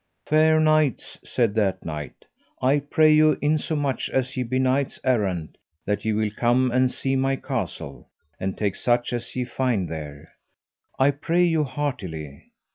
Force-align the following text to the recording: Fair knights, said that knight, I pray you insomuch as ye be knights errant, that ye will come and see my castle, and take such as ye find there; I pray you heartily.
Fair 0.25 0.59
knights, 0.59 1.19
said 1.23 1.53
that 1.53 1.85
knight, 1.85 2.25
I 2.59 2.79
pray 2.79 3.13
you 3.13 3.37
insomuch 3.39 4.09
as 4.09 4.35
ye 4.35 4.41
be 4.41 4.57
knights 4.57 4.99
errant, 5.03 5.59
that 5.85 6.05
ye 6.05 6.11
will 6.11 6.31
come 6.35 6.71
and 6.71 6.89
see 6.89 7.15
my 7.15 7.35
castle, 7.35 8.09
and 8.39 8.57
take 8.57 8.75
such 8.75 9.13
as 9.13 9.35
ye 9.35 9.45
find 9.45 9.89
there; 9.89 10.31
I 10.97 11.11
pray 11.11 11.43
you 11.43 11.63
heartily. 11.65 12.45